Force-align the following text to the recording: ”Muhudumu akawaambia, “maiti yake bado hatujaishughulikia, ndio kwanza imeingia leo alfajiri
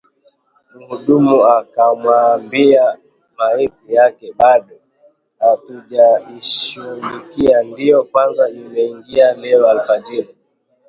”Muhudumu 0.75 1.35
akawaambia, 1.57 2.83
“maiti 3.37 3.87
yake 3.97 4.27
bado 4.39 4.75
hatujaishughulikia, 5.39 7.55
ndio 7.63 8.03
kwanza 8.03 8.49
imeingia 8.49 9.33
leo 9.33 9.67
alfajiri 9.69 10.35